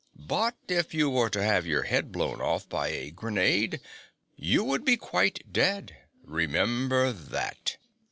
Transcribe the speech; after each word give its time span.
But 0.17 0.55
if 0.67 0.95
you 0.95 1.11
were 1.11 1.29
to 1.29 1.43
have 1.43 1.67
your 1.67 1.83
head 1.83 2.11
blown 2.11 2.41
off 2.41 2.67
by 2.67 2.87
a 2.87 3.11
grenade, 3.11 3.79
you 4.35 4.63
would 4.63 4.83
be 4.83 4.97
quite 4.97 5.53
dead. 5.53 5.95
Remember 6.25 7.11
that." 7.11 7.77